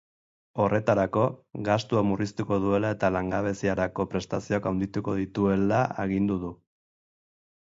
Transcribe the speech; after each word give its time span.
Horretarako, 0.61 1.25
gastua 1.67 2.01
murriztuko 2.11 2.57
duela 2.63 2.91
eta 2.97 3.11
langabeziarako 3.17 4.07
prestazioak 4.15 4.67
handituko 4.71 5.15
dituela 5.21 5.83
agindu 6.07 6.41
du. 6.47 6.51